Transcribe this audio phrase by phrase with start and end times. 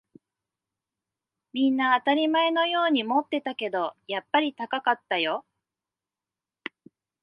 [1.53, 5.45] みんな当たり前のように持ってたけど、やっぱり高かったよ